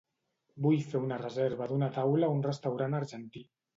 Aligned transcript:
Vull 0.65 0.77
fer 0.93 1.01
una 1.07 1.19
reserva 1.23 1.67
d'una 1.73 1.91
taula 1.99 2.31
a 2.31 2.39
un 2.39 2.43
restaurant 2.49 3.01
argentí. 3.03 3.45